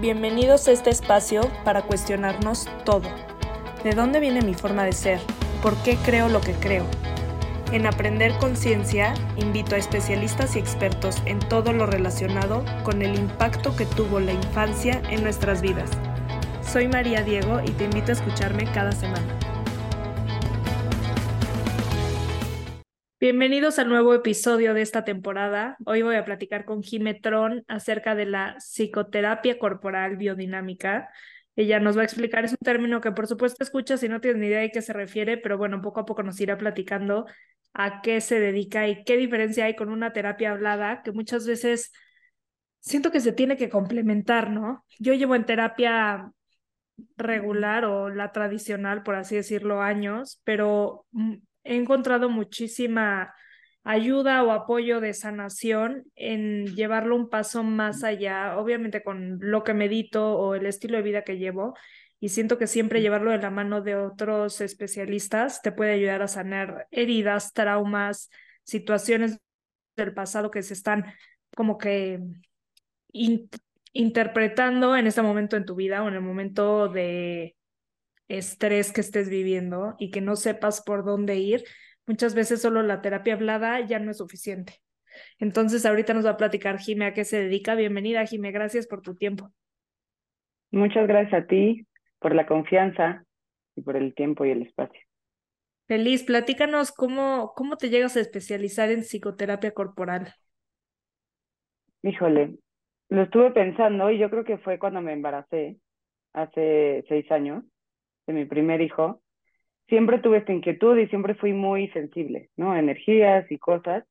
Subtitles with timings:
[0.00, 3.06] Bienvenidos a este espacio para cuestionarnos todo.
[3.84, 5.20] ¿De dónde viene mi forma de ser?
[5.62, 6.86] ¿Por qué creo lo que creo?
[7.70, 13.76] En Aprender Conciencia invito a especialistas y expertos en todo lo relacionado con el impacto
[13.76, 15.90] que tuvo la infancia en nuestras vidas.
[16.62, 19.49] Soy María Diego y te invito a escucharme cada semana.
[23.20, 25.76] Bienvenidos al nuevo episodio de esta temporada.
[25.84, 31.10] Hoy voy a platicar con Jimetrón acerca de la psicoterapia corporal biodinámica.
[31.54, 34.40] Ella nos va a explicar, es un término que por supuesto escuchas y no tienes
[34.40, 37.26] ni idea de qué se refiere, pero bueno, poco a poco nos irá platicando
[37.74, 41.92] a qué se dedica y qué diferencia hay con una terapia hablada que muchas veces
[42.78, 44.86] siento que se tiene que complementar, ¿no?
[44.98, 46.32] Yo llevo en terapia
[47.18, 53.34] regular o la tradicional, por así decirlo, años, pero mm, he encontrado muchísima
[53.84, 59.74] ayuda o apoyo de sanación en llevarlo un paso más allá, obviamente con lo que
[59.74, 61.74] medito o el estilo de vida que llevo.
[62.20, 66.28] Y siento que siempre llevarlo de la mano de otros especialistas te puede ayudar a
[66.28, 68.28] sanar heridas, traumas,
[68.62, 69.38] situaciones
[69.96, 71.06] del pasado que se están
[71.56, 72.20] como que
[73.92, 77.56] interpretando en este momento en tu vida o en el momento de
[78.30, 81.64] estrés que estés viviendo y que no sepas por dónde ir,
[82.06, 84.74] muchas veces solo la terapia hablada ya no es suficiente.
[85.38, 87.74] Entonces, ahorita nos va a platicar Jime a qué se dedica.
[87.74, 89.50] Bienvenida, Jime, gracias por tu tiempo.
[90.70, 91.86] Muchas gracias a ti
[92.20, 93.24] por la confianza
[93.74, 95.00] y por el tiempo y el espacio.
[95.88, 100.32] Feliz, platícanos cómo, cómo te llegas a especializar en psicoterapia corporal.
[102.02, 102.54] Híjole,
[103.08, 105.78] lo estuve pensando y yo creo que fue cuando me embaracé,
[106.32, 107.64] hace seis años
[108.32, 109.22] mi primer hijo,
[109.88, 112.76] siempre tuve esta inquietud y siempre fui muy sensible, ¿no?
[112.76, 114.04] Energías y cosas,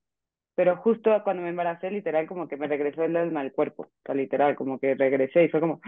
[0.55, 4.01] pero justo cuando me embaracé, literal, como que me regresó el alma al cuerpo, o
[4.05, 5.81] sea, literal, como que regresé y fue como...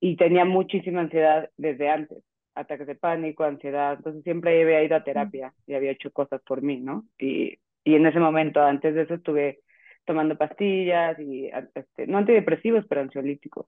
[0.00, 2.22] Y tenía muchísima ansiedad desde antes,
[2.54, 6.60] ataques de pánico, ansiedad, entonces siempre había ido a terapia y había hecho cosas por
[6.60, 7.04] mí, ¿no?
[7.18, 9.60] Y, y en ese momento, antes de eso, estuve
[10.04, 13.66] tomando pastillas y, este, no antidepresivos, pero ansiolíticos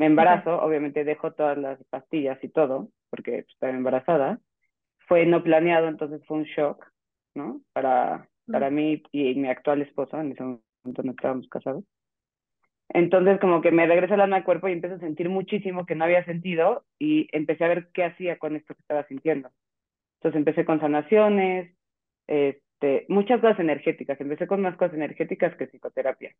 [0.00, 4.40] me embarazo, obviamente dejo todas las pastillas y todo, porque estaba embarazada.
[5.06, 6.90] Fue no planeado, entonces fue un shock,
[7.34, 7.60] ¿no?
[7.74, 11.84] Para, para mí y mi actual esposo, en ese momento no estábamos casados.
[12.88, 15.94] Entonces como que me regresa el alma al cuerpo y empiezo a sentir muchísimo que
[15.94, 19.50] no había sentido y empecé a ver qué hacía con esto que estaba sintiendo.
[20.14, 21.74] Entonces empecé con sanaciones,
[22.26, 26.34] este, muchas cosas energéticas, empecé con más cosas energéticas que psicoterapia.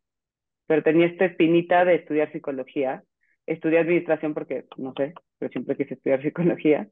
[0.65, 3.03] Pero tenía esta espinita de estudiar psicología
[3.53, 6.87] estudié administración porque, no sé, pero siempre quise estudiar psicología.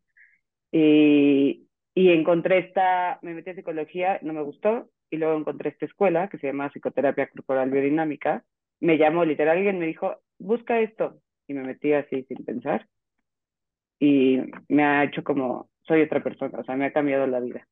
[0.71, 5.85] Y, y encontré esta, me metí a psicología, no me gustó, y luego encontré esta
[5.85, 8.43] escuela que se llama Psicoterapia Corporal Biodinámica.
[8.79, 11.21] Me llamó literal alguien, me dijo, busca esto.
[11.47, 12.87] Y me metí así sin pensar.
[13.99, 17.67] Y me ha hecho como, soy otra persona, o sea, me ha cambiado la vida.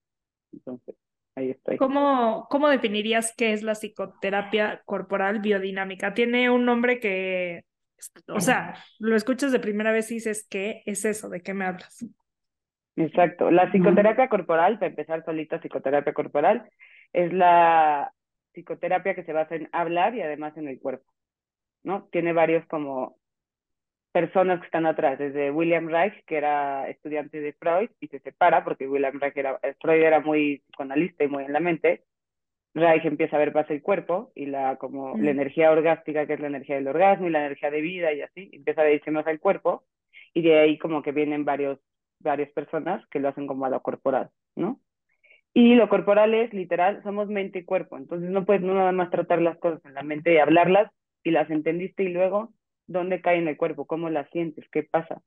[0.51, 0.95] Entonces,
[1.35, 1.77] ahí estoy.
[1.77, 6.13] ¿Cómo, cómo definirías qué es la psicoterapia corporal biodinámica?
[6.13, 7.63] Tiene un nombre que
[8.27, 11.29] o sea, lo escuchas de primera vez y dices, ¿qué es eso?
[11.29, 12.05] ¿De qué me hablas?
[12.95, 13.51] Exacto.
[13.51, 16.69] La psicoterapia corporal, para empezar solita, psicoterapia corporal,
[17.13, 18.11] es la
[18.53, 21.05] psicoterapia que se basa en hablar y además en el cuerpo,
[21.83, 22.07] ¿no?
[22.11, 23.17] Tiene varios como
[24.11, 28.63] personas que están atrás, desde William Reich, que era estudiante de Freud y se separa
[28.63, 32.03] porque William Reich era, Freud era muy psicoanalista y muy en la mente,
[32.77, 36.39] Reich empieza a ver más el cuerpo y la, como, la energía orgástica, que es
[36.39, 39.27] la energía del orgasmo y la energía de vida y así, empieza a dirigirse más
[39.27, 39.83] al cuerpo
[40.33, 41.79] y de ahí como que vienen varios,
[42.19, 44.79] varias personas que lo hacen como a lo corporal, ¿no?
[45.53, 49.09] Y lo corporal es literal, somos mente y cuerpo, entonces no puedes no nada más
[49.09, 50.91] tratar las cosas en la mente y hablarlas
[51.23, 52.53] y las entendiste y luego
[52.85, 55.21] dónde cae en el cuerpo, cómo las sientes, qué pasa.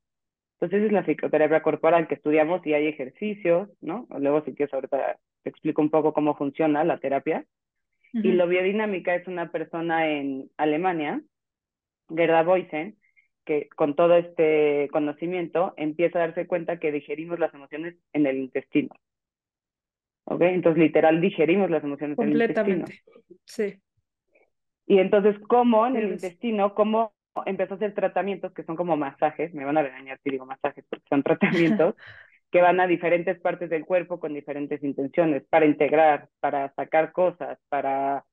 [0.59, 4.07] Entonces es la psicoterapia corporal que estudiamos y hay ejercicios, ¿no?
[4.19, 7.45] Luego si quieres ahorita te explico un poco cómo funciona la terapia.
[8.13, 11.21] Y lo biodinámica es una persona en Alemania,
[12.13, 12.97] Gerda Boysen,
[13.45, 18.37] que con todo este conocimiento empieza a darse cuenta que digerimos las emociones en el
[18.37, 18.89] intestino.
[20.25, 20.41] ¿Ok?
[20.41, 22.85] Entonces, literal, digerimos las emociones en el intestino.
[23.45, 23.81] Sí.
[24.87, 27.13] Y entonces, ¿cómo en el intestino, cómo
[27.45, 30.85] empezó a hacer tratamientos que son como masajes, me van a regañar si digo masajes
[30.89, 31.95] porque son tratamientos,
[32.51, 37.57] que van a diferentes partes del cuerpo con diferentes intenciones, para integrar, para sacar cosas,
[37.69, 38.25] para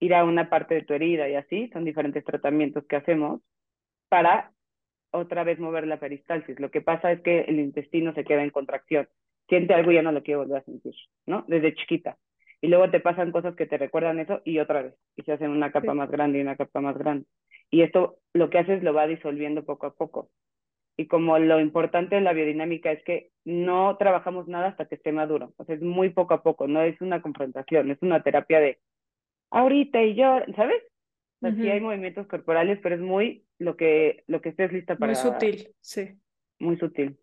[0.00, 3.40] ir a una parte de tu herida y así, son diferentes tratamientos que hacemos
[4.08, 4.52] para
[5.10, 6.58] otra vez mover la peristalsis.
[6.60, 9.08] Lo que pasa es que el intestino se queda en contracción,
[9.48, 10.94] siente algo y ya no lo quiere volver a sentir,
[11.26, 11.44] ¿no?
[11.48, 12.16] Desde chiquita.
[12.60, 15.50] Y luego te pasan cosas que te recuerdan eso y otra vez, y se hacen
[15.50, 17.26] una capa más grande y una capa más grande.
[17.70, 20.30] Y esto lo que hace es lo va disolviendo poco a poco.
[20.96, 25.12] Y como lo importante de la biodinámica es que no trabajamos nada hasta que esté
[25.12, 25.52] maduro.
[25.56, 28.78] O sea, es muy poco a poco, no es una confrontación, es una terapia de
[29.50, 30.82] ahorita y yo, ¿sabes?
[31.40, 34.96] O sea, sí hay movimientos corporales, pero es muy lo que, lo que estés lista
[34.96, 35.12] para.
[35.12, 36.16] Muy sutil, sí.
[36.58, 37.18] Muy sutil.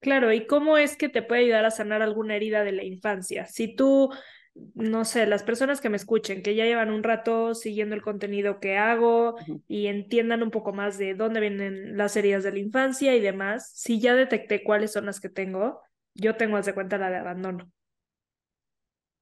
[0.00, 3.46] Claro, ¿y cómo es que te puede ayudar a sanar alguna herida de la infancia?
[3.46, 4.10] Si tú,
[4.54, 8.60] no sé, las personas que me escuchen, que ya llevan un rato siguiendo el contenido
[8.60, 13.16] que hago y entiendan un poco más de dónde vienen las heridas de la infancia
[13.16, 15.80] y demás, si ya detecté cuáles son las que tengo,
[16.14, 17.70] yo tengo, haz de cuenta, la de abandono.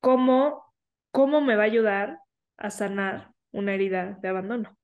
[0.00, 0.64] ¿Cómo,
[1.12, 2.18] cómo me va a ayudar
[2.56, 4.76] a sanar una herida de abandono?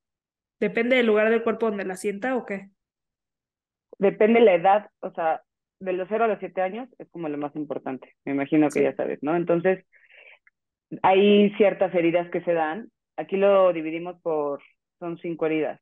[0.61, 2.71] ¿Depende del lugar del cuerpo donde la sienta o qué?
[3.99, 5.43] Depende la edad, o sea,
[5.81, 8.83] de los 0 a los 7 años es como lo más importante, me imagino que
[8.83, 9.37] ya sabes, ¿no?
[9.37, 9.85] Entonces,
[11.03, 14.63] hay ciertas heridas que se dan, aquí lo dividimos por,
[14.99, 15.81] son cinco heridas.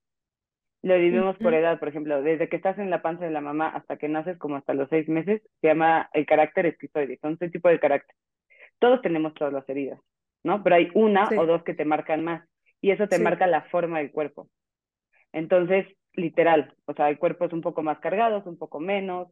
[0.83, 3.69] Lo dividimos por edad, por ejemplo, desde que estás en la panza de la mamá
[3.69, 7.49] hasta que naces, como hasta los seis meses, se llama el carácter esquizoide, son ese
[7.49, 8.15] tipo de carácter.
[8.79, 9.99] Todos tenemos todas las heridas,
[10.43, 10.63] ¿no?
[10.63, 12.47] Pero hay una o dos que te marcan más,
[12.83, 14.51] y eso te marca la forma del cuerpo.
[15.33, 19.29] Entonces, literal, o sea, hay cuerpos un poco más cargados, un poco menos,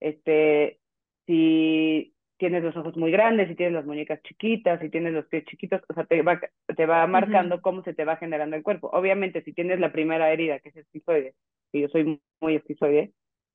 [0.00, 0.80] este,
[1.26, 5.44] si tienes los ojos muy grandes, si tienes las muñecas chiquitas, si tienes los pies
[5.44, 6.40] chiquitos, o sea, te va,
[6.76, 8.90] te va marcando cómo se te va generando el cuerpo.
[8.92, 11.34] Obviamente, si tienes la primera herida, que es esquizoide,
[11.72, 13.12] y yo soy muy esquizoide,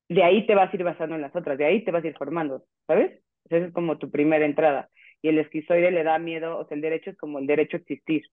[0.09, 2.07] de ahí te vas a ir basando en las otras, de ahí te vas a
[2.07, 3.21] ir formando, ¿sabes?
[3.45, 4.89] Esa es como tu primera entrada.
[5.21, 7.79] Y el esquizoide le da miedo, o sea, el derecho es como el derecho a
[7.79, 8.23] existir,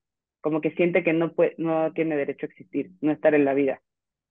[0.40, 3.54] como que siente que no, puede, no tiene derecho a existir, no estar en la
[3.54, 3.80] vida.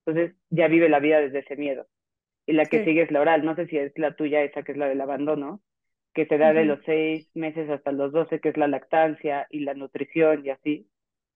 [0.05, 1.85] Entonces ya vive la vida desde ese miedo
[2.47, 3.45] y la que sigue es la oral.
[3.45, 5.61] No sé si es la tuya esa, que es la del abandono,
[6.17, 9.59] que se da de los seis meses hasta los doce, que es la lactancia y
[9.59, 10.87] la nutrición y así.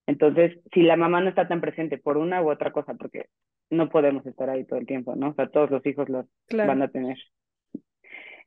[0.08, 3.28] Entonces, si la mamá no está tan presente por una u otra cosa, porque
[3.70, 5.30] no podemos estar ahí todo el tiempo, ¿no?
[5.30, 7.16] O sea, todos los hijos los van a tener.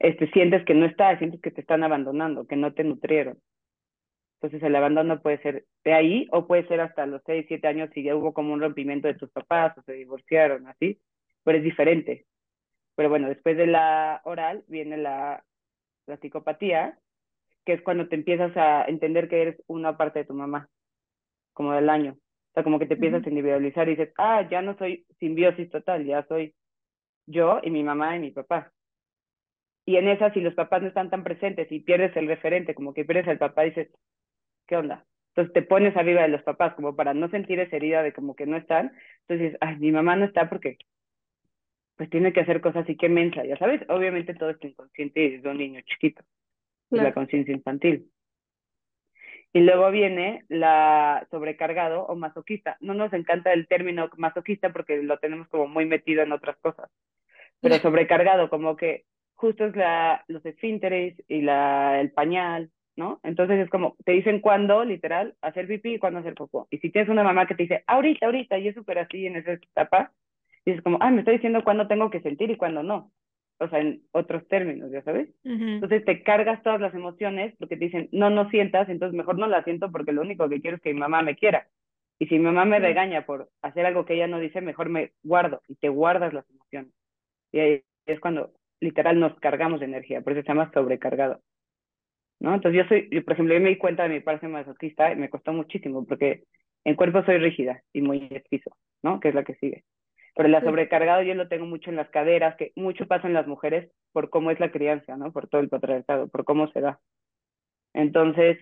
[0.00, 3.38] Este, sientes que no está, sientes que te están abandonando, que no te nutrieron.
[4.40, 7.90] Entonces el abandono puede ser de ahí o puede ser hasta los seis, siete años
[7.94, 10.98] si ya hubo como un rompimiento de tus papás o se divorciaron, así,
[11.44, 12.26] pero es diferente.
[12.96, 15.44] Pero bueno, después de la oral viene la,
[16.06, 16.98] la psicopatía,
[17.64, 20.68] que es cuando te empiezas a entender que eres una parte de tu mamá,
[21.52, 22.12] como del año.
[22.12, 25.70] O sea, como que te empiezas a individualizar y dices, ah, ya no soy simbiosis
[25.70, 26.54] total, ya soy
[27.26, 28.72] yo y mi mamá y mi papá.
[29.86, 32.94] Y en esa, si los papás no están tan presentes y pierdes el referente, como
[32.94, 33.90] que pierdes al papá, dices,
[34.66, 35.04] ¿qué onda?
[35.30, 38.36] Entonces te pones arriba de los papás como para no sentir esa herida de como
[38.36, 38.92] que no están.
[39.22, 40.78] Entonces dices, ay, mi mamá no está porque
[41.96, 45.48] pues tiene que hacer cosas así que mensa, ya sabes, obviamente todo está inconsciente de
[45.48, 46.22] un niño chiquito,
[46.90, 48.10] la conciencia infantil.
[49.52, 52.76] Y luego viene la sobrecargado o masoquista.
[52.80, 56.90] No nos encanta el término masoquista porque lo tenemos como muy metido en otras cosas,
[57.60, 59.04] pero sobrecargado como que
[59.34, 63.20] justo es la, los esfínteres y la, el pañal, ¿no?
[63.22, 66.66] Entonces es como, te dicen cuándo, literal, hacer pipí y cuándo hacer popó.
[66.70, 69.36] Y si tienes una mamá que te dice, ahorita, ahorita, y es súper así en
[69.36, 70.12] esa etapa,
[70.64, 73.12] y es como, ah, me está diciendo cuándo tengo que sentir y cuándo no.
[73.58, 75.28] O sea, en otros términos, ¿ya sabes?
[75.44, 79.46] Entonces te cargas todas las emociones porque te dicen, no, no sientas, entonces mejor no
[79.46, 81.68] la siento porque lo único que quiero es que mi mamá me quiera.
[82.18, 85.12] Y si mi mamá me regaña por hacer algo que ella no dice, mejor me
[85.22, 86.92] guardo y te guardas las emociones.
[87.52, 91.40] Y ahí es cuando literal nos cargamos de energía, por eso se llama sobrecargado.
[92.40, 92.54] ¿No?
[92.54, 95.16] Entonces yo soy, yo, por ejemplo, yo me di cuenta de mi parte masoquista y
[95.16, 96.44] me costó muchísimo porque
[96.84, 99.20] en cuerpo soy rígida y muy esquizo, ¿no?
[99.20, 99.84] Que es la que sigue.
[100.34, 103.46] Pero la sobrecargado yo lo tengo mucho en las caderas, que mucho pasa en las
[103.46, 105.32] mujeres por cómo es la crianza, ¿no?
[105.32, 107.00] Por todo el patriarcado, por cómo se da.
[107.92, 108.58] Entonces,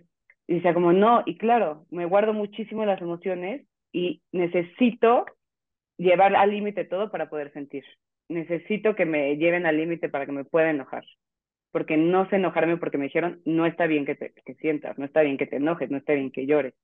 [0.46, 5.24] dice como, no, y claro, me guardo muchísimo las emociones y necesito
[5.96, 7.84] llevar al límite todo para poder sentir.
[8.28, 11.04] Necesito que me lleven al límite para que me pueda enojar.
[11.70, 15.06] Porque no sé enojarme porque me dijeron, no está bien que te que sientas, no
[15.06, 16.74] está bien que te enojes, no está bien que llores.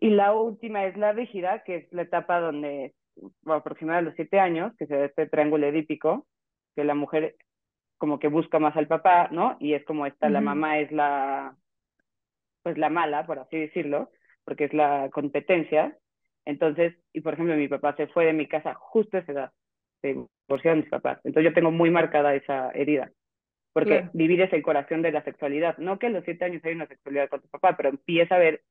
[0.00, 2.94] Y la última es la rígida, que es la etapa donde,
[3.42, 6.26] bueno, aproximadamente a los siete años, que se da este triángulo edípico,
[6.74, 7.36] que la mujer
[7.98, 9.58] como que busca más al papá, ¿no?
[9.60, 11.54] Y es como esta, la mamá es la,
[12.62, 14.10] pues la mala, por así decirlo,
[14.44, 15.98] porque es la competencia.
[16.46, 19.52] Entonces, y por ejemplo, mi papá se fue de mi casa justo a esa edad,
[20.00, 20.16] se
[20.48, 21.20] divorciaron mis papás.
[21.24, 23.12] Entonces yo tengo muy marcada esa herida,
[23.74, 25.76] porque vivir es el corazón de la sexualidad.
[25.76, 28.38] No que a los siete años hay una sexualidad con tu papá, pero empieza a
[28.38, 28.62] ver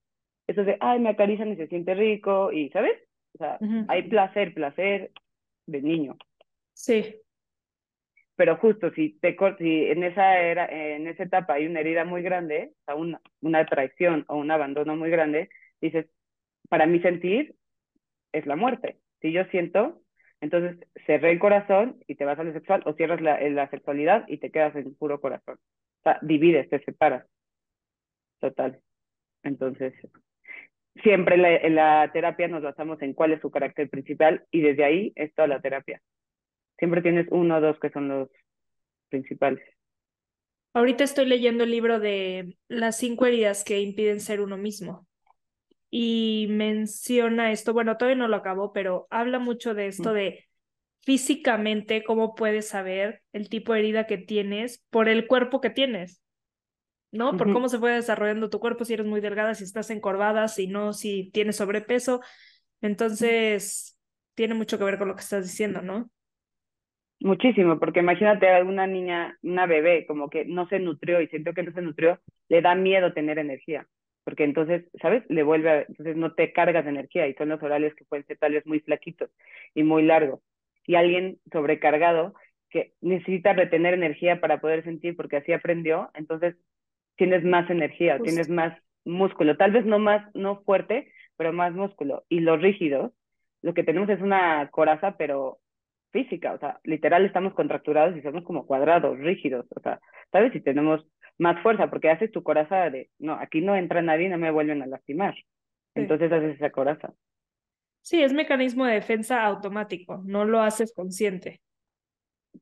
[0.50, 2.98] eso de, ay, me acarician y se siente rico, y, ¿sabes?
[3.36, 5.12] O sea, hay placer, placer
[5.68, 6.18] de niño.
[6.74, 7.18] Sí.
[8.36, 12.24] Pero justo si, te, si en, esa era, en esa etapa hay una herida muy
[12.24, 15.50] grande, o sea, una, una traición o un abandono muy grande,
[15.82, 16.08] dices,
[16.68, 17.54] para mí sentir
[18.32, 18.98] es la muerte.
[19.22, 20.02] Si yo siento,
[20.42, 24.26] entonces cerré el corazón y te vas a lo sexual, o cierras la, la sexualidad
[24.28, 25.60] y te quedas en puro corazón.
[26.00, 27.28] O sea, divides, te separas.
[28.40, 28.80] Total.
[29.44, 29.94] Entonces,
[31.04, 35.14] siempre en la terapia nos basamos en cuál es su carácter principal y desde ahí
[35.16, 36.02] es toda la terapia.
[36.78, 38.30] Siempre tienes uno o dos que son los
[39.10, 39.64] principales.
[40.74, 45.08] Ahorita estoy leyendo el libro de las cinco heridas que impiden ser uno mismo.
[45.92, 50.46] Y menciona esto, bueno, todavía no lo acabo, pero habla mucho de esto de
[51.02, 56.22] físicamente cómo puedes saber el tipo de herida que tienes por el cuerpo que tienes.
[57.12, 57.36] ¿No?
[57.38, 60.68] Por cómo se fue desarrollando tu cuerpo, si eres muy delgada, si estás encorvada, si
[60.68, 62.22] no, si tienes sobrepeso.
[62.82, 63.98] Entonces,
[64.36, 66.10] tiene mucho que ver con lo que estás diciendo, ¿no?
[67.22, 71.54] Muchísimo, porque imagínate a una niña, una bebé, como que no se nutrió y siento
[71.54, 73.88] que no se nutrió, le da miedo tener energía,
[74.24, 75.26] porque entonces, ¿sabes?
[75.28, 78.26] Le vuelve a, entonces no te cargas de energía y son los horarios que pueden
[78.26, 79.30] ser tal vez muy flaquitos
[79.74, 80.40] y muy largos.
[80.86, 82.34] Y alguien sobrecargado
[82.70, 86.56] que necesita retener energía para poder sentir porque así aprendió, entonces
[87.20, 88.74] tienes más energía, tienes más
[89.04, 92.24] músculo, tal vez no más, no fuerte, pero más músculo.
[92.30, 93.12] Y los rígidos,
[93.62, 95.60] lo que tenemos es una coraza, pero
[96.12, 100.00] física, o sea, literal estamos contracturados y somos como cuadrados, rígidos, o sea,
[100.32, 100.54] ¿sabes?
[100.54, 101.06] Si tenemos
[101.38, 104.82] más fuerza, porque haces tu coraza de, no, aquí no entra nadie, no me vuelven
[104.82, 105.36] a lastimar.
[105.96, 107.14] Entonces haces esa coraza.
[108.02, 111.60] Sí, es mecanismo de defensa automático, no lo haces consciente.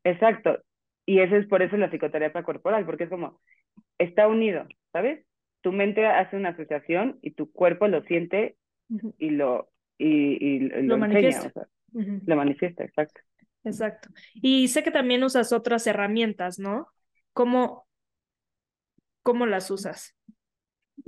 [0.04, 0.64] Exacto.
[1.08, 3.40] Y eso es por eso la psicoterapia corporal, porque es como,
[3.98, 5.26] está unido, ¿sabes?
[5.62, 8.58] Tu mente hace una asociación y tu cuerpo lo siente
[9.18, 11.70] y lo, y, lo, manifiesta.
[11.94, 13.22] Lo manifiesta, exacto.
[13.64, 14.10] Exacto.
[14.36, 16.90] Y sé que también usas otras herramientas, ¿no?
[17.32, 17.88] ¿Cómo,
[19.24, 20.14] cómo las usas?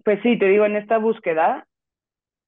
[0.06, 1.68] Pues sí, te digo, en esta búsqueda,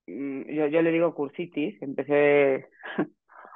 [0.07, 2.69] mm, yo, yo le digo cursitis, empecé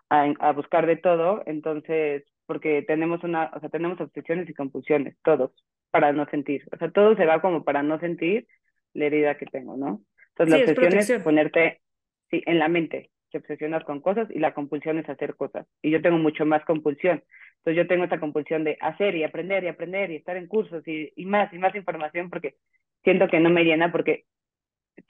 [0.10, 5.16] a, a buscar de todo, entonces, porque tenemos una, o sea, tenemos obsesiones y compulsiones,
[5.24, 5.52] todos
[5.92, 6.64] para no sentir.
[6.72, 8.48] O sea, todo se va como para no sentir
[8.94, 10.02] la herida que tengo, ¿no?
[10.30, 11.82] Entonces, la obsesión es, ponerte
[12.30, 13.12] sí, en la mente.
[13.32, 15.68] Te obsesionas con cosas y la compulsión es hacer cosas.
[15.82, 17.24] Y yo tengo mucho más compulsión.
[17.58, 20.86] Entonces, yo tengo esta compulsión de hacer y aprender y aprender y estar en cursos
[20.88, 22.56] y, y más y más información porque
[23.04, 24.26] siento que no me llena porque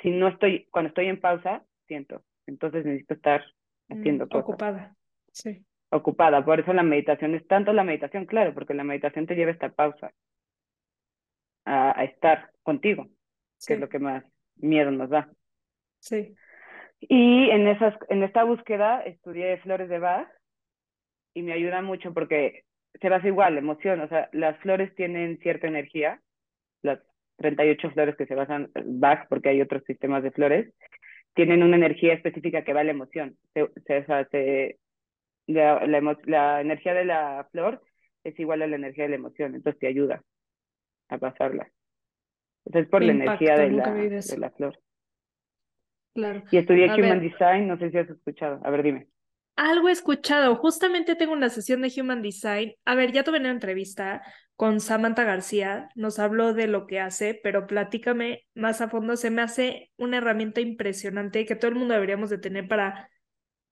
[0.02, 2.24] si no estoy, cuando estoy en pausa, siento.
[2.48, 3.44] Entonces necesito estar
[3.88, 4.44] mm, haciendo cosas.
[4.44, 4.96] Ocupada,
[5.32, 5.66] sí.
[5.96, 6.44] Ocupada.
[6.44, 9.54] Por eso la meditación es tanto la meditación, claro, porque la meditación te lleva a
[9.54, 10.12] esta pausa
[11.66, 13.08] a, estar contigo,
[13.66, 14.24] que es lo que más
[14.58, 15.30] miedo nos da.
[16.00, 16.36] Sí.
[17.00, 20.28] Y en, esas, en esta búsqueda estudié flores de Bach
[21.34, 22.64] y me ayuda mucho porque
[23.02, 26.22] se basa igual, emoción, o sea, las flores tienen cierta energía,
[26.82, 27.00] las
[27.38, 30.74] 38 flores que se basan Bach, porque hay otros sistemas de flores,
[31.34, 33.38] tienen una energía específica que va a la emoción.
[33.54, 34.78] Se, se,
[35.48, 37.82] la, la, la, energía de la flor
[38.24, 40.24] es igual a la energía de la emoción, entonces te ayuda
[41.10, 41.72] a pasarla.
[42.66, 44.80] es por la energía de la, de la flor.
[46.14, 46.44] Claro.
[46.50, 48.62] Y estudié Human Design, no sé si has escuchado.
[48.64, 49.08] A ver, dime.
[49.58, 50.56] Algo he escuchado.
[50.56, 52.74] Justamente tengo una sesión de Human Design.
[52.86, 54.22] A ver, ya tuve una entrevista
[54.56, 55.90] con Samantha García.
[55.96, 59.16] Nos habló de lo que hace, pero platícame más a fondo.
[59.18, 63.10] Se me hace una herramienta impresionante que todo el mundo deberíamos de tener para,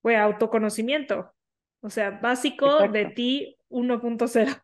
[0.01, 1.33] pues, autoconocimiento.
[1.83, 4.63] O sea, básico de ti 1.0.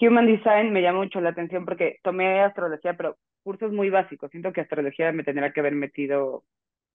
[0.00, 4.30] Human Design me llama mucho la atención porque tomé astrología, pero cursos muy básicos.
[4.30, 6.44] Siento que astrología me tendría que haber metido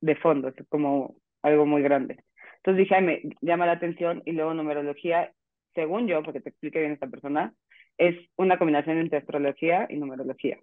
[0.01, 2.23] de fondo, es como algo muy grande.
[2.57, 5.31] Entonces dije, me llama la atención y luego numerología,
[5.75, 7.53] según yo, porque te explique bien esta persona,
[7.99, 10.57] es una combinación entre astrología y numerología.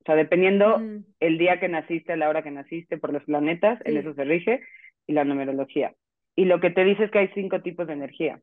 [0.00, 0.80] O sea, dependiendo
[1.20, 4.62] el día que naciste, la hora que naciste, por los planetas, en eso se rige,
[5.06, 5.94] y la numerología.
[6.34, 8.40] Y lo que te dice es que hay cinco tipos de energía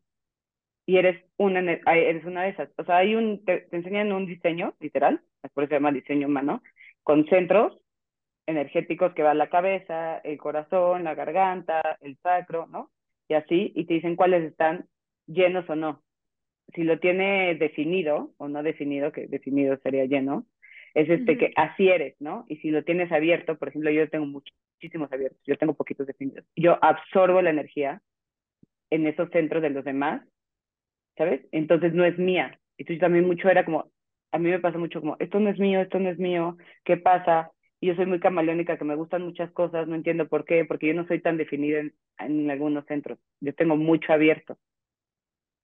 [0.89, 2.69] y eres una, eres una de esas.
[2.79, 5.22] O sea, hay un, te, enseñan un diseño, literal,
[5.53, 6.63] por eso se llama diseño humano,
[7.03, 7.79] con centros
[8.48, 12.89] energéticos que va a la cabeza, el corazón, la garganta, el sacro, ¿no?
[13.27, 14.88] Y así, y te dicen cuáles están
[15.27, 16.01] llenos o no.
[16.74, 20.48] Si lo tiene definido o no definido, que definido sería lleno,
[20.96, 22.46] es este que así eres, ¿no?
[22.50, 24.25] Y si lo tienes abierto, por ejemplo, yo tengo
[24.79, 26.45] muchísimos abiertos, yo tengo poquitos definidos.
[26.55, 28.01] Yo absorbo la energía
[28.89, 30.21] en esos centros de los demás
[31.19, 31.41] ¿sabes?
[31.51, 32.57] Entonces no es mía.
[32.77, 33.91] Entonces también mucho era como,
[34.31, 36.95] a mí me pasa mucho como, esto no es mío, esto no es mío, ¿qué
[36.95, 37.51] pasa?
[37.81, 40.88] Y yo soy muy camaleónica, que me gustan muchas cosas, no entiendo por qué, porque
[40.88, 44.57] yo no soy tan definida en, en algunos centros, yo tengo mucho abierto.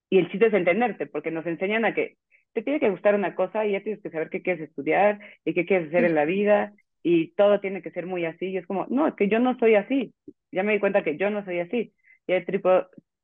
[0.10, 2.18] Y el chiste es entenderte, porque nos enseñan a que
[2.54, 5.54] te tiene que gustar una cosa y ya tienes que saber qué quieres estudiar y
[5.54, 6.74] qué quieres hacer en la vida
[7.08, 8.48] y todo tiene que ser muy así.
[8.48, 10.12] Y es como, no, es que yo no soy así.
[10.52, 11.94] Ya me di cuenta que yo no soy así.
[12.26, 12.70] Y hay tipo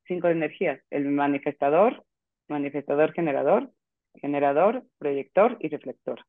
[0.06, 2.04] cinco de energías, el manifestador,
[2.46, 3.72] manifestador generador,
[4.20, 6.20] generador, proyector y reflector.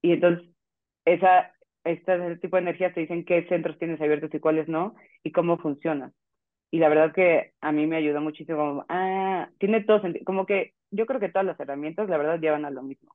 [0.00, 0.48] Y entonces,
[1.04, 1.52] esa,
[1.84, 5.58] este tipo de energías te dicen qué centros tienes abiertos y cuáles no, y cómo
[5.58, 6.14] funcionan.
[6.70, 8.86] Y la verdad que a mí me ayudó muchísimo.
[8.88, 10.00] Ah, tiene todo.
[10.24, 13.12] Como que yo creo que todas las herramientas, la verdad, llevan a lo mismo.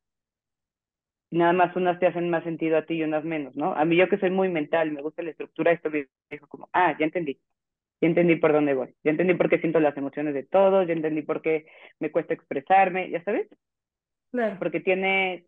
[1.29, 3.73] Nada más unas te hacen más sentido a ti y unas menos, ¿no?
[3.73, 6.69] A mí yo que soy muy mental, me gusta la estructura, esto me dijo como,
[6.73, 7.39] ah, ya entendí.
[7.99, 8.93] Ya entendí por dónde voy.
[9.03, 10.87] Ya entendí por qué siento las emociones de todos.
[10.87, 11.65] Ya entendí por qué
[11.99, 13.09] me cuesta expresarme.
[13.09, 13.47] ¿Ya sabes?
[14.31, 14.57] Claro.
[14.59, 15.47] Porque tiene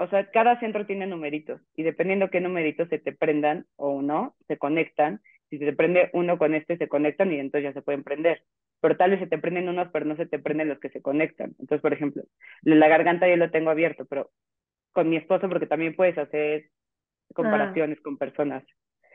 [0.00, 4.34] o sea, cada centro tiene numeritos y dependiendo qué numeritos se te prendan o no,
[4.48, 5.20] se conectan.
[5.50, 8.42] Si se te prende uno con este, se conectan y entonces ya se pueden prender.
[8.80, 11.02] Pero tal vez se te prenden unos, pero no se te prenden los que se
[11.02, 11.50] conectan.
[11.58, 12.22] Entonces, por ejemplo,
[12.62, 14.30] la garganta yo lo tengo abierto, pero
[14.92, 16.70] con mi esposo, porque también puedes hacer
[17.34, 18.02] comparaciones ah.
[18.02, 18.64] con personas.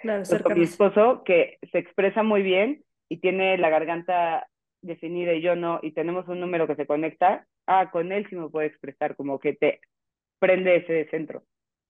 [0.01, 4.47] Claro, con mi esposo, que se expresa muy bien y tiene la garganta
[4.81, 8.35] definida y yo no, y tenemos un número que se conecta, ah, con él sí
[8.35, 9.79] me puedo expresar, como que te
[10.39, 11.43] prende ese centro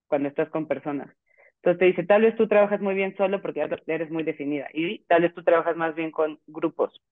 [0.06, 1.14] cuando estás con personas.
[1.56, 5.00] Entonces te dice, tal vez tú trabajas muy bien solo porque eres muy definida y
[5.04, 7.02] tal vez tú trabajas más bien con grupos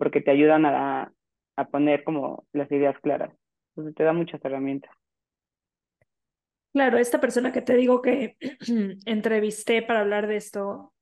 [0.00, 1.12] porque te ayudan a,
[1.56, 3.36] a poner como las ideas claras.
[3.76, 4.90] Entonces te da muchas herramientas.
[6.72, 8.38] Claro, esta persona que te digo que
[9.04, 10.94] entrevisté para hablar de esto,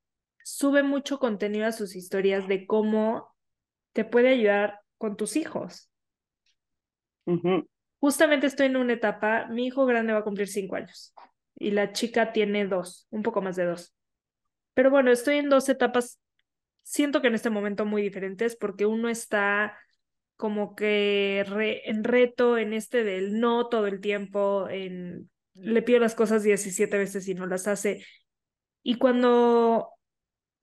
[0.43, 3.33] sube mucho contenido a sus historias de cómo
[3.93, 5.93] te puede ayudar con tus hijos.
[8.01, 11.15] Justamente estoy en una etapa, mi hijo grande va a cumplir cinco años
[11.55, 13.95] y la chica tiene dos, un poco más de dos.
[14.75, 16.19] Pero bueno, estoy en dos etapas,
[16.89, 19.79] siento que en este momento muy diferentes porque uno está
[20.37, 21.41] como que
[21.85, 26.97] en reto en este del no todo el tiempo, en le pido las cosas 17
[26.97, 28.05] veces y no las hace.
[28.83, 29.91] Y cuando,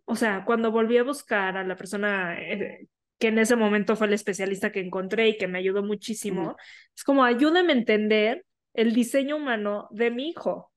[0.06, 2.88] o sea, cuando volví a buscar a la persona eh,
[3.20, 6.56] que en ese momento fue el especialista que encontré y que me ayudó muchísimo,
[6.96, 10.72] es como ayúdame a entender el diseño humano de mi hijo.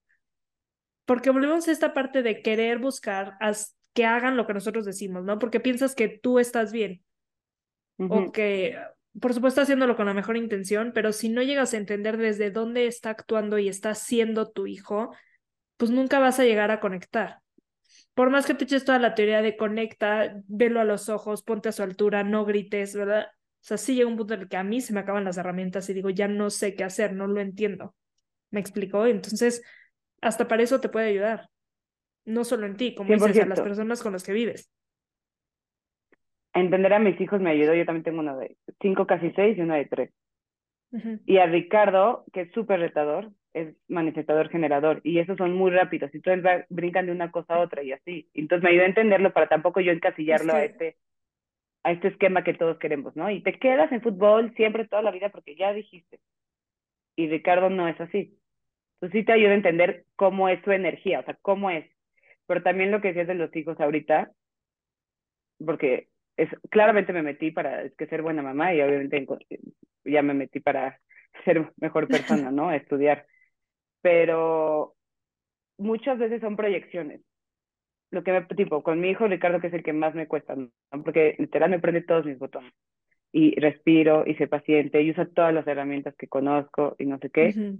[1.06, 3.36] Porque volvemos a esta parte de querer buscar
[3.98, 5.40] que hagan lo que nosotros decimos, ¿no?
[5.40, 7.02] Porque piensas que tú estás bien.
[7.98, 8.78] O que,
[9.20, 12.86] por supuesto, haciéndolo con la mejor intención, pero si no llegas a entender desde dónde
[12.86, 15.10] está actuando y está siendo tu hijo,
[15.76, 17.40] pues nunca vas a llegar a conectar
[18.14, 21.68] por más que te eches toda la teoría de conecta, velo a los ojos, ponte
[21.68, 23.26] a su altura, no grites, ¿verdad?
[23.26, 25.36] O sea, sí llega un punto en el que a mí se me acaban las
[25.36, 27.94] herramientas y digo, ya no sé qué hacer, no lo entiendo.
[28.50, 29.06] ¿Me explicó?
[29.06, 29.62] Entonces,
[30.20, 31.48] hasta para eso te puede ayudar.
[32.28, 34.70] No solo en ti, como dices, a las personas con las que vives.
[36.52, 37.74] entender a mis hijos me ayudó.
[37.74, 40.10] Yo también tengo uno de cinco, casi seis y uno de tres.
[41.26, 46.14] Y a Ricardo, que es súper retador, es manifestador generador y esos son muy rápidos
[46.14, 46.38] y todos
[46.68, 48.28] brincan de una cosa a otra y así.
[48.34, 50.96] Entonces me ayudó a entenderlo para tampoco yo encasillarlo a este
[51.82, 53.30] a este esquema que todos queremos, ¿no?
[53.30, 56.20] Y te quedas en fútbol siempre toda la vida porque ya dijiste.
[57.16, 58.38] Y Ricardo no es así.
[58.94, 61.86] Entonces sí te ayuda a entender cómo es su energía, o sea, cómo es.
[62.48, 64.32] Pero también lo que decías de los hijos ahorita,
[65.64, 69.24] porque es, claramente me metí para es que ser buena mamá y obviamente
[70.04, 71.00] ya me metí para
[71.44, 72.72] ser mejor persona, ¿no?
[72.72, 73.24] Estudiar
[74.00, 74.94] pero
[75.76, 77.20] muchas veces son proyecciones.
[78.10, 80.56] Lo que me, tipo, con mi hijo Ricardo, que es el que más me cuesta,
[80.56, 80.70] ¿no?
[81.04, 82.72] porque literal me prende todos mis botones.
[83.30, 87.28] Y respiro y sé paciente y uso todas las herramientas que conozco y no sé
[87.28, 87.76] qué.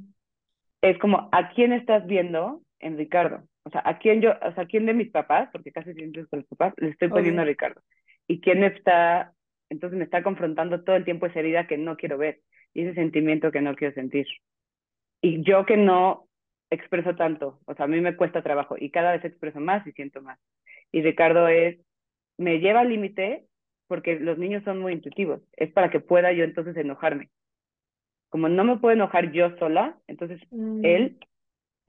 [0.82, 3.44] Es como, ¿a quién estás viendo en Ricardo?
[3.68, 6.22] O sea, ¿a quién yo, o sea, ¿a quién de mis papás, porque casi siempre
[6.22, 7.82] es con los papás, le estoy poniendo a Ricardo?
[8.26, 9.34] ¿Y quién está,
[9.68, 12.40] entonces me está confrontando todo el tiempo esa herida que no quiero ver
[12.72, 14.26] y ese sentimiento que no quiero sentir?
[15.20, 16.28] Y yo que no
[16.70, 19.92] expreso tanto, o sea, a mí me cuesta trabajo y cada vez expreso más y
[19.92, 20.38] siento más.
[20.90, 21.78] Y Ricardo es,
[22.38, 23.44] me lleva al límite
[23.86, 27.28] porque los niños son muy intuitivos, es para que pueda yo entonces enojarme.
[28.30, 30.84] Como no me puedo enojar yo sola, entonces mm.
[30.86, 31.18] él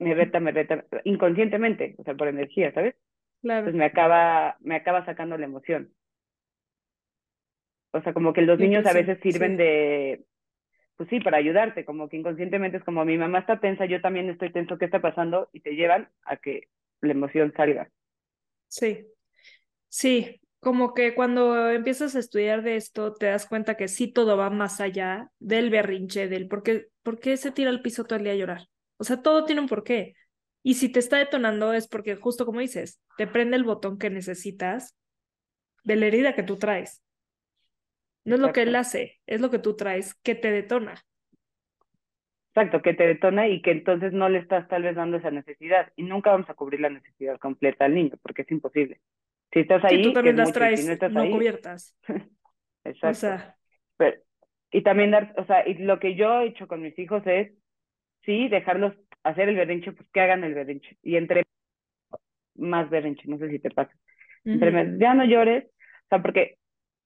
[0.00, 2.96] me reta, me reta inconscientemente, o sea, por energía, ¿sabes?
[3.42, 3.60] Claro.
[3.60, 5.92] Entonces me acaba, me acaba sacando la emoción.
[7.92, 10.24] O sea, como que los niños a veces sirven de,
[10.96, 14.30] pues sí, para ayudarte, como que inconscientemente es como mi mamá está tensa, yo también
[14.30, 15.48] estoy tenso, ¿qué está pasando?
[15.52, 16.68] Y te llevan a que
[17.00, 17.90] la emoción salga.
[18.68, 19.06] Sí,
[19.88, 24.36] sí, como que cuando empiezas a estudiar de esto te das cuenta que sí todo
[24.36, 28.18] va más allá del berrinche, del por qué, por qué se tira al piso todo
[28.18, 28.68] el día a llorar.
[29.00, 30.14] O sea, todo tiene un porqué.
[30.62, 34.10] Y si te está detonando es porque justo como dices, te prende el botón que
[34.10, 34.94] necesitas
[35.84, 37.02] de la herida que tú traes.
[38.26, 41.02] No es lo que él hace, es lo que tú traes que te detona.
[42.54, 45.90] Exacto, que te detona y que entonces no le estás tal vez dando esa necesidad.
[45.96, 49.00] Y nunca vamos a cubrir la necesidad completa al niño, porque es imposible.
[49.50, 51.30] Si estás ahí, Sí, tú también es las mucho, traes si no estás no ahí,
[51.30, 51.96] cubiertas.
[52.84, 53.08] exacto.
[53.08, 53.56] O sea,
[53.96, 54.18] Pero,
[54.70, 57.52] y también dar, o sea, y lo que yo he hecho con mis hijos es,
[58.22, 60.96] sí, dejarlos hacer el berrinche, pues que hagan el berrinche.
[61.02, 61.44] Y entre
[62.54, 63.92] más berrinche, no sé si te pasa.
[64.44, 66.56] Entre más, ya no llores, o sea, porque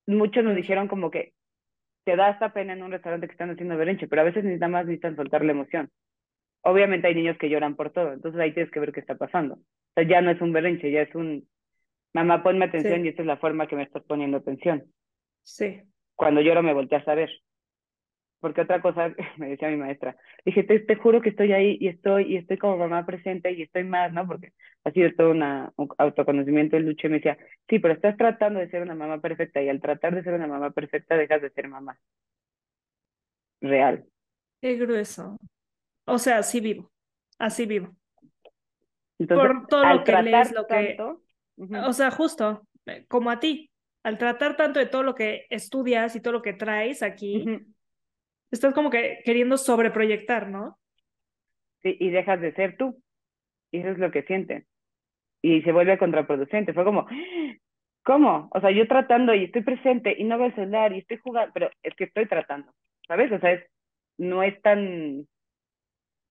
[0.07, 1.33] muchos nos dijeron como que
[2.05, 4.53] te da esta pena en un restaurante que están haciendo berrinche, pero a veces ni
[4.55, 5.91] nada más necesitan soltar la emoción.
[6.63, 9.55] Obviamente hay niños que lloran por todo, entonces ahí tienes que ver qué está pasando.
[9.55, 11.49] O sea, ya no es un berrinche, ya es un,
[12.13, 14.85] mamá, ponme atención sí, y esta es la forma que me estás poniendo atención.
[15.43, 15.81] sí.
[16.17, 17.29] Cuando lloro me volteas a ver.
[18.45, 21.89] Porque otra cosa, me decía mi maestra, dije, te, te juro que estoy ahí y
[21.89, 24.27] estoy, y estoy como mamá presente y estoy más, ¿no?
[24.27, 24.53] Porque
[24.85, 27.39] ha sido todo una, un autoconocimiento el lucha y me decía,
[27.71, 30.47] sí, pero estás tratando de ser una mamá perfecta y al tratar de ser una
[30.47, 31.99] mamá perfecta dejas de ser mamá
[33.63, 34.05] real.
[34.61, 35.39] Qué grueso.
[36.05, 36.93] O sea, así vivo.
[37.39, 37.97] Así vivo.
[39.19, 41.23] Entonces, Por todo al lo que lees, lo que, tanto,
[41.89, 43.71] o sea, justo, eh, como a ti,
[44.03, 47.47] al tratar tanto de todo lo que estudias y todo lo que traes aquí,
[48.55, 50.79] estás como que queriendo sobreproyectar, ¿no?
[51.85, 53.01] sí, y dejas de ser tú.
[53.71, 54.67] Y eso es lo que sienten.
[55.43, 56.73] Y se vuelve contraproducente.
[56.73, 57.07] Fue como,
[58.03, 58.49] ¿cómo?
[58.53, 61.53] O sea, yo tratando y estoy presente y no veo el celular y estoy jugando,
[61.53, 62.73] pero es que estoy tratando,
[63.07, 63.31] ¿sabes?
[63.31, 63.65] O sea, es,
[64.17, 65.27] no es tan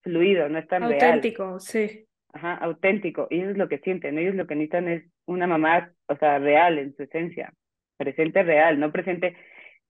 [0.02, 2.06] fluido, no es tan real, Auténtico, sí.
[2.34, 3.28] ajá, auténtico.
[3.30, 4.18] Y eso es lo que sienten.
[4.18, 7.54] Ellos lo que necesitan es una mamá, o sea, real en su esencia,
[7.98, 9.36] presente real, no presente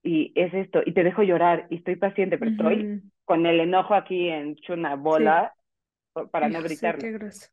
[0.04, 2.92] y es esto, y te dejo llorar y estoy paciente, pero estoy
[3.26, 5.24] con el enojo aquí en una Sí.
[5.24, 5.56] bola
[6.14, 7.00] pa- para no Hijo, sí, gritarlo.
[7.00, 7.48] qué grueso.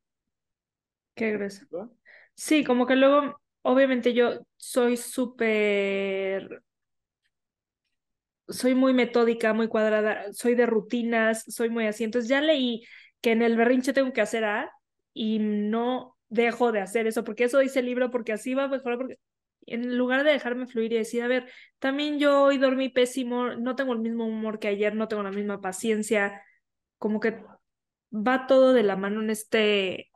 [1.15, 1.65] Qué grueso.
[1.71, 1.91] ¿no?
[2.35, 6.63] Sí, como que luego, obviamente yo soy súper,
[8.49, 12.05] soy muy metódica, muy cuadrada, soy de rutinas, soy muy así.
[12.05, 12.83] Entonces ya leí
[13.21, 14.73] que en el berrinche tengo que hacer A
[15.15, 18.69] y no dejo de hacer eso, porque eso dice el libro, porque así va a
[18.69, 19.17] mejorar, porque
[19.66, 23.77] en lugar de dejarme fluir y decir, a ver, también yo hoy dormí pésimo, no
[23.77, 26.42] tengo el mismo humor que ayer, no tengo la misma paciencia,
[26.99, 27.42] como que
[28.12, 30.11] va todo de la mano en este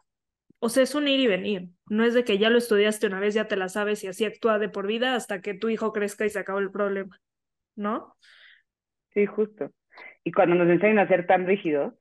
[0.64, 1.68] o sea, es un ir y venir.
[1.90, 4.24] No es de que ya lo estudiaste una vez, ya te la sabes y así
[4.24, 7.20] actúa de por vida hasta que tu hijo crezca y se acabó el problema,
[7.76, 8.16] ¿no?
[9.12, 9.70] Sí, justo.
[10.24, 11.92] Y cuando nos enseñan a ser tan rígidos,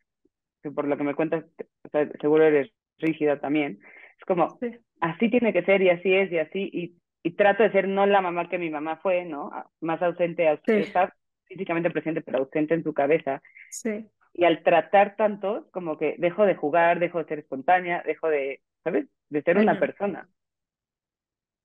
[0.62, 1.44] que por lo que me cuentas,
[1.84, 3.82] o sea, seguro eres rígida también,
[4.18, 4.78] es como, Sí.
[5.02, 8.06] así tiene que ser y así es y así, y, y trato de ser no
[8.06, 9.52] la mamá que mi mamá fue, ¿no?
[9.82, 13.42] Más ausente, aus- Sí, está físicamente presente, pero ausente en su cabeza.
[13.70, 18.30] sí, Y al tratar tanto, como que dejo de jugar, dejo de ser espontánea, dejo
[18.30, 19.08] de, ¿sabes?
[19.30, 20.30] De ser una persona.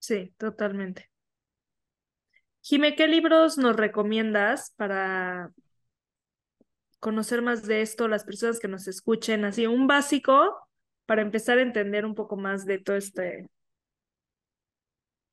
[0.00, 1.08] Sí, totalmente.
[2.62, 5.52] Jime, ¿qué libros nos recomiendas para
[7.00, 9.44] conocer más de esto, las personas que nos escuchen?
[9.44, 10.56] Así, un básico
[11.06, 13.48] para empezar a entender un poco más de todo este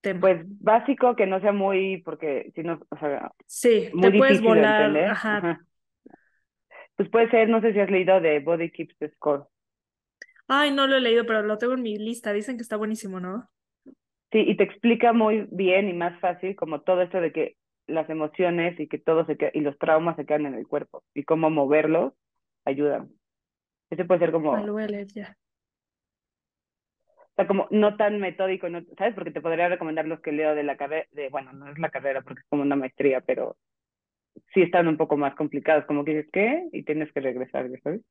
[0.06, 0.22] tema.
[0.22, 4.42] Pues básico, que no sea muy, porque si no, o sea, Sí, muy te puedes
[4.42, 5.38] de volar, ajá.
[5.38, 5.66] Ajá.
[6.96, 9.48] Pues puede ser, no sé si has leído de Body Keeps the Score.
[10.48, 12.32] Ay, no lo he leído, pero lo tengo en mi lista.
[12.32, 13.50] Dicen que está buenísimo, ¿no?
[14.32, 18.10] Sí, y te explica muy bien y más fácil como todo esto de que las
[18.10, 21.24] emociones y que todo se queda, y los traumas se quedan en el cuerpo y
[21.24, 22.14] cómo moverlos
[22.66, 23.10] ayudan.
[23.90, 25.38] Ese puede ser como, lo voy a leer ya.
[27.36, 29.14] O sea, como no tan metódico, no, ¿sabes?
[29.14, 31.90] Porque te podría recomendar los que leo de la carrera, de, bueno, no es la
[31.90, 33.58] carrera porque es como una maestría, pero
[34.54, 36.64] sí están un poco más complicados, como que dices, ¿qué?
[36.72, 38.02] Y tienes que regresar, ¿ya ¿sabes?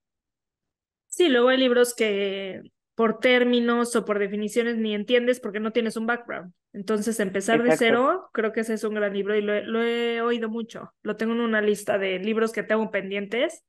[1.06, 2.60] Sí, luego hay libros que
[2.94, 6.52] por términos o por definiciones ni entiendes porque no tienes un background.
[6.74, 10.20] Entonces, empezar de cero, creo que ese es un gran libro y lo, lo he
[10.20, 10.92] oído mucho.
[11.02, 13.64] Lo tengo en una lista de libros que tengo pendientes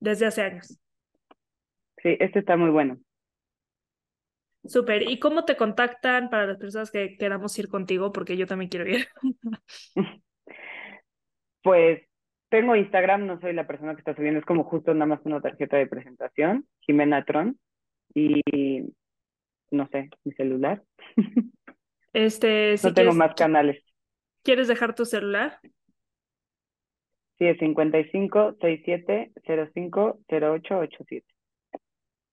[0.00, 0.80] desde hace años.
[2.02, 2.98] Sí, este está muy bueno.
[4.68, 5.10] Súper.
[5.10, 8.12] ¿Y cómo te contactan para las personas que queramos ir contigo?
[8.12, 9.08] Porque yo también quiero ir.
[11.60, 12.00] Pues
[12.48, 15.40] tengo Instagram, no soy la persona que está subiendo, es como justo nada más una
[15.40, 17.58] tarjeta de presentación, Jimena Tron,
[18.14, 18.40] y
[19.70, 20.82] no sé, mi celular.
[22.14, 23.84] Este, si No tengo quieres, más canales.
[24.42, 25.60] ¿quieres dejar tu celular?
[27.38, 29.32] Sí, es 55 67
[29.74, 31.26] 05 08 87.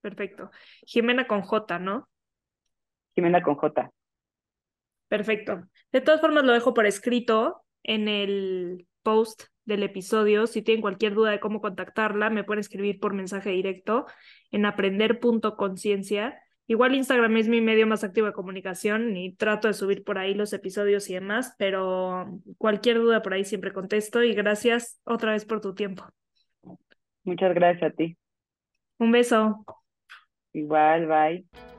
[0.00, 0.50] Perfecto.
[0.86, 2.08] Jimena con J, ¿no?
[3.16, 3.90] Jimena con J.
[5.08, 5.66] Perfecto.
[5.90, 10.46] De todas formas, lo dejo por escrito en el post del episodio.
[10.46, 14.06] Si tienen cualquier duda de cómo contactarla, me pueden escribir por mensaje directo
[14.50, 16.38] en aprender.conciencia.
[16.68, 20.34] Igual Instagram es mi medio más activo de comunicación y trato de subir por ahí
[20.34, 25.44] los episodios y demás, pero cualquier duda por ahí siempre contesto y gracias otra vez
[25.44, 26.04] por tu tiempo.
[27.22, 28.16] Muchas gracias a ti.
[28.98, 29.64] Un beso.
[30.52, 31.75] Igual, bye.